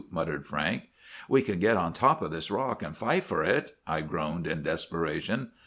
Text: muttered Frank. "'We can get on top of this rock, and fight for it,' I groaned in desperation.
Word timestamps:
muttered 0.09 0.47
Frank. 0.47 0.85
"'We 1.29 1.43
can 1.43 1.59
get 1.59 1.77
on 1.77 1.93
top 1.93 2.23
of 2.23 2.31
this 2.31 2.49
rock, 2.49 2.81
and 2.81 2.97
fight 2.97 3.21
for 3.23 3.43
it,' 3.43 3.75
I 3.85 4.01
groaned 4.01 4.47
in 4.47 4.63
desperation. 4.63 5.51